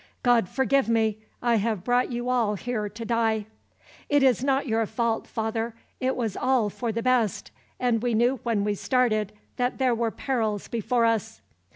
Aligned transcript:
"God 0.23 0.49
forgive 0.49 0.89
me, 0.89 1.19
I 1.43 1.57
have 1.57 1.83
brought 1.83 2.11
you 2.11 2.27
all 2.27 2.55
here 2.55 2.89
to 2.89 3.05
die." 3.05 3.45
"It 4.09 4.23
is 4.23 4.43
not 4.43 4.65
your 4.65 4.83
fault, 4.87 5.27
father. 5.27 5.75
It 5.99 6.15
was 6.15 6.35
all 6.35 6.71
for 6.71 6.91
the 6.91 7.03
best, 7.03 7.51
and 7.79 8.01
we 8.01 8.15
knew 8.15 8.39
when 8.41 8.63
we 8.63 8.73
started 8.73 9.31
that 9.57 9.77
there 9.77 9.93
were 9.93 10.09
perils 10.09 10.67
before 10.67 11.05
us." 11.05 11.39